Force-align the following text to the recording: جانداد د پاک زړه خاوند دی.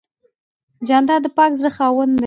جانداد 0.87 1.21
د 1.23 1.27
پاک 1.37 1.51
زړه 1.59 1.69
خاوند 1.75 2.11
دی. 2.15 2.19